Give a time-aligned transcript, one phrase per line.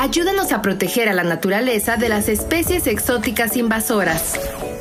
[0.00, 4.32] Ayúdanos a proteger a la naturaleza de las especies exóticas invasoras.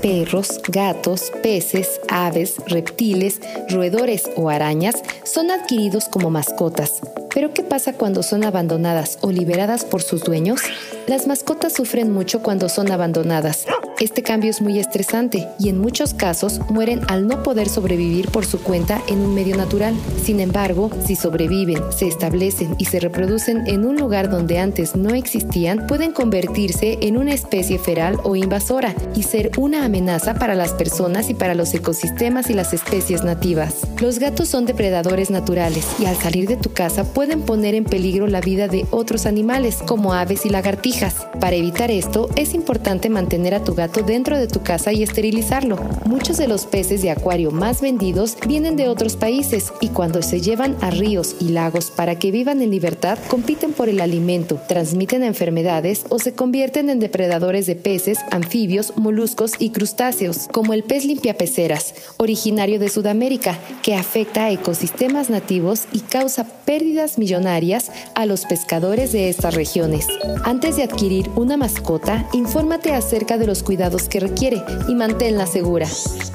[0.01, 4.95] Perros, gatos, peces, aves, reptiles, roedores o arañas
[5.25, 7.01] son adquiridos como mascotas.
[7.33, 10.61] Pero ¿qué pasa cuando son abandonadas o liberadas por sus dueños?
[11.05, 13.65] Las mascotas sufren mucho cuando son abandonadas.
[13.99, 18.45] Este cambio es muy estresante y en muchos casos mueren al no poder sobrevivir por
[18.45, 19.93] su cuenta en un medio natural.
[20.23, 25.13] Sin embargo, si sobreviven, se establecen y se reproducen en un lugar donde antes no
[25.13, 30.71] existían, pueden convertirse en una especie feral o invasora y ser una amenaza para las
[30.71, 33.85] personas y para los ecosistemas y las especies nativas.
[33.99, 38.27] Los gatos son depredadores naturales y al salir de tu casa pueden poner en peligro
[38.27, 41.27] la vida de otros animales como aves y lagartijas.
[41.41, 45.77] Para evitar esto, es importante mantener a tu gato dentro de tu casa y esterilizarlo.
[46.05, 50.41] Muchos de los peces de acuario más vendidos vienen de otros países y cuando se
[50.41, 55.23] llevan a ríos y lagos para que vivan en libertad, compiten por el alimento, transmiten
[55.23, 61.05] enfermedades o se convierten en depredadores de peces, anfibios, moluscos y crustáceos, como el pez
[61.05, 68.45] limpiapeceras, originario de Sudamérica, que afecta a ecosistemas nativos y causa pérdidas millonarias a los
[68.45, 70.07] pescadores de estas regiones.
[70.43, 73.63] Antes de adquirir una mascota, infórmate acerca de los
[74.09, 75.87] que requiere y manténla segura.